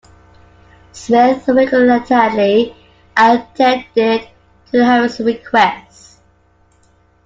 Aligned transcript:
Smith 0.93 1.47
reluctantly 1.47 2.75
acceded 3.15 4.29
to 4.71 4.83
Harris's 4.83 5.23
requests. 5.23 6.17